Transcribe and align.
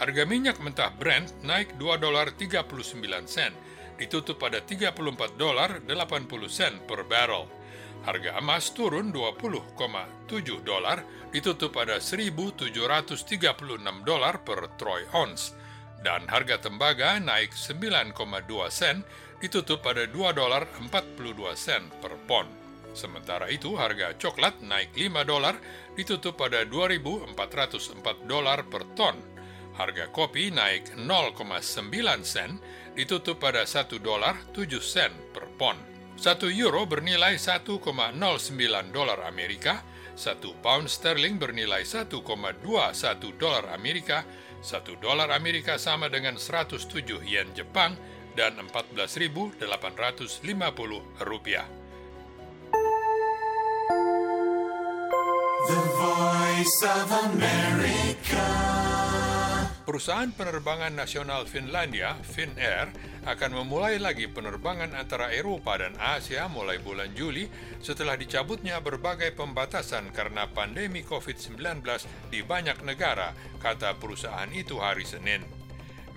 Harga 0.00 0.24
minyak 0.24 0.56
mentah 0.60 0.92
Brent 0.96 1.28
naik 1.44 1.76
2 1.80 1.96
dolar 2.00 2.32
39 2.36 3.24
sen 3.24 3.52
ditutup 4.00 4.40
pada 4.40 4.64
34 4.64 5.36
dolar 5.36 5.84
80 5.84 6.48
sen 6.48 6.80
per 6.88 7.04
barrel. 7.04 7.44
Harga 8.08 8.40
emas 8.40 8.72
turun 8.72 9.12
20,7 9.12 10.64
dolar, 10.64 11.04
ditutup 11.28 11.76
pada 11.76 12.00
1.736 12.00 13.52
dolar 14.08 14.40
per 14.40 14.72
troy 14.80 15.04
ounce. 15.12 15.52
Dan 16.00 16.24
harga 16.32 16.56
tembaga 16.56 17.20
naik 17.20 17.52
9,2 17.52 18.16
sen, 18.72 19.04
ditutup 19.44 19.84
pada 19.84 20.08
2 20.08 20.32
dolar 20.32 20.64
42 20.80 21.52
sen 21.52 21.92
per 22.00 22.16
pon. 22.24 22.48
Sementara 22.96 23.52
itu, 23.52 23.76
harga 23.76 24.16
coklat 24.16 24.64
naik 24.64 24.96
5 24.96 25.28
dolar, 25.28 25.60
ditutup 25.92 26.40
pada 26.40 26.64
2.404 26.64 28.24
dolar 28.24 28.64
per 28.64 28.88
ton 28.96 29.29
Harga 29.78 30.10
kopi 30.10 30.50
naik 30.50 30.96
0,9 30.98 32.24
sen, 32.24 32.58
ditutup 32.94 33.38
pada 33.38 33.62
1 33.66 33.98
dolar 34.02 34.36
7 34.52 34.80
sen 34.82 35.12
per 35.30 35.46
pon. 35.58 35.76
1 36.20 36.52
euro 36.52 36.84
bernilai 36.84 37.40
1,09 37.40 37.80
dolar 38.92 39.24
Amerika, 39.24 39.80
1 40.18 40.36
pound 40.60 40.90
sterling 40.90 41.40
bernilai 41.40 41.86
1,21 41.86 42.60
dolar 43.40 43.64
Amerika, 43.72 44.24
1 44.60 45.00
dolar 45.00 45.32
Amerika 45.32 45.80
sama 45.80 46.12
dengan 46.12 46.36
107 46.36 47.24
yen 47.24 47.48
Jepang, 47.56 47.96
dan 48.36 48.60
14.850 48.60 49.64
rupiah. 51.24 51.66
The 55.68 55.82
Voice 56.00 56.82
of 56.84 57.08
America. 57.30 58.79
Perusahaan 59.90 60.30
penerbangan 60.30 60.94
nasional 60.94 61.50
Finlandia, 61.50 62.14
Finnair, 62.22 62.94
akan 63.26 63.50
memulai 63.58 63.98
lagi 63.98 64.30
penerbangan 64.30 64.94
antara 64.94 65.34
Eropa 65.34 65.82
dan 65.82 65.98
Asia 65.98 66.46
mulai 66.46 66.78
bulan 66.78 67.10
Juli 67.10 67.50
setelah 67.82 68.14
dicabutnya 68.14 68.78
berbagai 68.78 69.34
pembatasan 69.34 70.14
karena 70.14 70.46
pandemi 70.46 71.02
COVID-19 71.02 71.82
di 72.30 72.38
banyak 72.38 72.86
negara, 72.86 73.34
kata 73.58 73.98
perusahaan 73.98 74.46
itu 74.54 74.78
hari 74.78 75.02
Senin. 75.02 75.42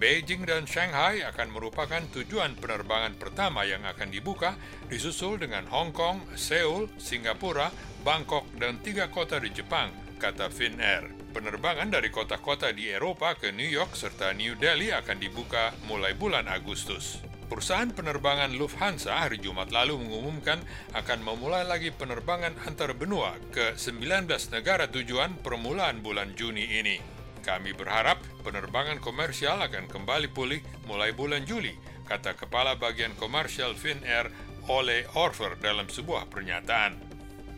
Beijing 0.00 0.48
dan 0.48 0.64
Shanghai 0.64 1.20
akan 1.28 1.52
merupakan 1.52 2.00
tujuan 2.08 2.56
penerbangan 2.56 3.20
pertama 3.20 3.68
yang 3.68 3.84
akan 3.84 4.08
dibuka, 4.08 4.56
disusul 4.88 5.36
dengan 5.36 5.68
Hong 5.68 5.92
Kong, 5.92 6.24
Seoul, 6.40 6.88
Singapura, 6.96 7.68
Bangkok, 8.00 8.48
dan 8.56 8.80
tiga 8.80 9.12
kota 9.12 9.36
di 9.36 9.52
Jepang, 9.52 10.07
kata 10.18 10.50
Finnair. 10.50 11.14
Penerbangan 11.30 11.94
dari 11.94 12.10
kota-kota 12.10 12.74
di 12.74 12.90
Eropa 12.90 13.38
ke 13.38 13.54
New 13.54 13.70
York 13.70 13.94
serta 13.94 14.34
New 14.34 14.58
Delhi 14.58 14.90
akan 14.90 15.22
dibuka 15.22 15.72
mulai 15.86 16.18
bulan 16.18 16.50
Agustus. 16.50 17.22
Perusahaan 17.48 17.88
penerbangan 17.88 18.52
Lufthansa 18.52 19.24
hari 19.24 19.40
Jumat 19.40 19.72
lalu 19.72 19.96
mengumumkan 19.96 20.60
akan 20.92 21.24
memulai 21.24 21.64
lagi 21.64 21.88
penerbangan 21.88 22.52
antar 22.68 22.92
benua 22.92 23.40
ke 23.54 23.72
19 23.78 24.28
negara 24.52 24.84
tujuan 24.92 25.38
permulaan 25.40 26.04
bulan 26.04 26.36
Juni 26.36 26.76
ini. 26.76 27.00
Kami 27.40 27.72
berharap 27.72 28.20
penerbangan 28.44 29.00
komersial 29.00 29.64
akan 29.64 29.88
kembali 29.88 30.28
pulih 30.36 30.60
mulai 30.84 31.16
bulan 31.16 31.48
Juli, 31.48 31.72
kata 32.04 32.36
Kepala 32.36 32.76
Bagian 32.76 33.16
Komersial 33.16 33.72
Finnair 33.72 34.28
Ole 34.68 35.08
Orfer 35.16 35.56
dalam 35.56 35.88
sebuah 35.88 36.28
pernyataan. 36.28 37.07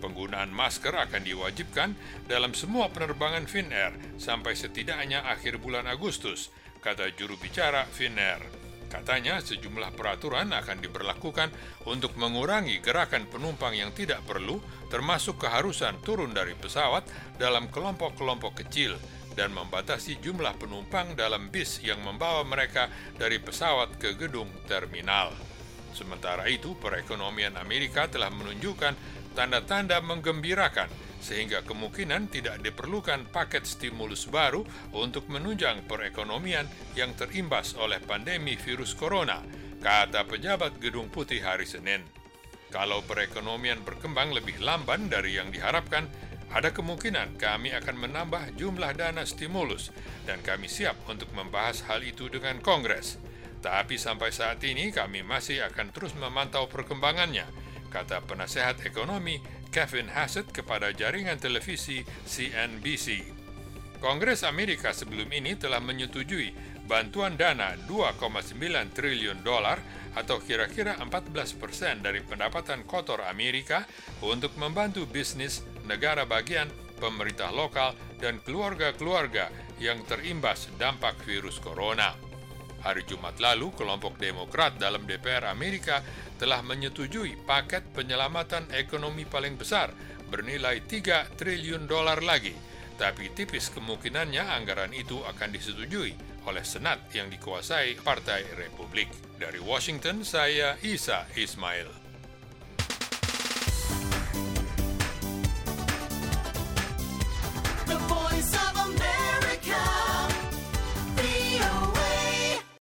Penggunaan 0.00 0.48
masker 0.48 0.96
akan 0.96 1.22
diwajibkan 1.22 1.92
dalam 2.24 2.56
semua 2.56 2.88
penerbangan 2.88 3.44
Finnair 3.44 3.92
sampai 4.16 4.56
setidaknya 4.56 5.28
akhir 5.28 5.60
bulan 5.60 5.84
Agustus, 5.84 6.48
kata 6.80 7.12
juru 7.12 7.36
bicara 7.36 7.84
Finnair. 7.84 8.40
Katanya 8.90 9.38
sejumlah 9.38 9.94
peraturan 9.94 10.50
akan 10.50 10.82
diberlakukan 10.82 11.54
untuk 11.86 12.18
mengurangi 12.18 12.82
gerakan 12.82 13.30
penumpang 13.30 13.78
yang 13.78 13.94
tidak 13.94 14.18
perlu, 14.26 14.58
termasuk 14.90 15.38
keharusan 15.38 16.02
turun 16.02 16.34
dari 16.34 16.58
pesawat 16.58 17.06
dalam 17.38 17.70
kelompok-kelompok 17.70 18.66
kecil 18.66 18.98
dan 19.38 19.54
membatasi 19.54 20.18
jumlah 20.18 20.58
penumpang 20.58 21.14
dalam 21.14 21.54
bis 21.54 21.78
yang 21.86 22.02
membawa 22.02 22.42
mereka 22.42 22.90
dari 23.14 23.38
pesawat 23.38 23.94
ke 23.94 24.18
gedung 24.18 24.50
terminal. 24.66 25.30
Sementara 25.94 26.46
itu, 26.50 26.74
perekonomian 26.78 27.58
Amerika 27.58 28.06
telah 28.10 28.30
menunjukkan 28.30 29.19
tanda-tanda 29.40 30.04
menggembirakan 30.04 30.92
sehingga 31.16 31.64
kemungkinan 31.64 32.28
tidak 32.28 32.60
diperlukan 32.60 33.24
paket 33.32 33.64
stimulus 33.64 34.28
baru 34.28 34.60
untuk 34.92 35.32
menunjang 35.32 35.88
perekonomian 35.88 36.68
yang 36.92 37.16
terimbas 37.16 37.72
oleh 37.80 38.04
pandemi 38.04 38.60
virus 38.60 38.92
corona, 38.92 39.40
kata 39.80 40.28
pejabat 40.28 40.76
Gedung 40.76 41.08
Putih 41.08 41.40
hari 41.40 41.64
Senin. 41.64 42.04
Kalau 42.68 43.00
perekonomian 43.00 43.80
berkembang 43.80 44.36
lebih 44.36 44.60
lamban 44.60 45.08
dari 45.08 45.40
yang 45.40 45.48
diharapkan, 45.48 46.04
ada 46.52 46.76
kemungkinan 46.76 47.40
kami 47.40 47.72
akan 47.72 47.96
menambah 47.96 48.60
jumlah 48.60 48.92
dana 48.92 49.24
stimulus 49.24 49.88
dan 50.28 50.44
kami 50.44 50.68
siap 50.68 51.00
untuk 51.08 51.32
membahas 51.32 51.80
hal 51.88 52.04
itu 52.04 52.28
dengan 52.28 52.60
Kongres. 52.60 53.16
Tapi 53.64 53.96
sampai 53.96 54.36
saat 54.36 54.60
ini 54.68 54.92
kami 54.92 55.24
masih 55.24 55.64
akan 55.64 55.92
terus 55.96 56.12
memantau 56.16 56.68
perkembangannya 56.68 57.69
kata 57.90 58.22
penasehat 58.22 58.86
ekonomi 58.86 59.42
Kevin 59.74 60.08
Hassett 60.14 60.54
kepada 60.54 60.94
jaringan 60.94 61.36
televisi 61.36 62.06
CNBC. 62.06 63.26
Kongres 64.00 64.46
Amerika 64.48 64.96
sebelum 64.96 65.28
ini 65.28 65.58
telah 65.60 65.82
menyetujui 65.82 66.56
bantuan 66.88 67.36
dana 67.36 67.76
2,9 67.84 68.56
triliun 68.96 69.44
dolar 69.44 69.78
atau 70.16 70.42
kira-kira 70.42 70.98
14 70.98 71.60
persen 71.60 72.02
dari 72.02 72.24
pendapatan 72.24 72.82
kotor 72.88 73.22
Amerika 73.28 73.86
untuk 74.24 74.56
membantu 74.58 75.06
bisnis, 75.06 75.62
negara 75.86 76.26
bagian, 76.26 76.66
pemerintah 76.98 77.54
lokal, 77.54 77.94
dan 78.18 78.42
keluarga-keluarga 78.42 79.52
yang 79.78 80.02
terimbas 80.08 80.66
dampak 80.80 81.14
virus 81.22 81.62
corona. 81.62 82.29
Hari 82.80 83.04
Jumat 83.04 83.36
lalu, 83.36 83.72
kelompok 83.76 84.16
Demokrat 84.16 84.80
dalam 84.80 85.04
DPR 85.04 85.52
Amerika 85.52 86.00
telah 86.40 86.64
menyetujui 86.64 87.44
paket 87.44 87.84
penyelamatan 87.92 88.72
ekonomi 88.72 89.28
paling 89.28 89.60
besar 89.60 89.92
bernilai 90.32 90.80
3 90.88 91.36
triliun 91.36 91.84
dolar 91.84 92.24
lagi, 92.24 92.56
tapi 92.96 93.28
tipis 93.36 93.68
kemungkinannya 93.74 94.40
anggaran 94.40 94.96
itu 94.96 95.20
akan 95.20 95.52
disetujui 95.52 96.16
oleh 96.48 96.64
Senat 96.64 97.12
yang 97.12 97.28
dikuasai 97.28 98.00
Partai 98.00 98.48
Republik. 98.56 99.12
Dari 99.36 99.60
Washington, 99.60 100.24
saya 100.24 100.80
Isa 100.80 101.28
Ismail. 101.36 102.09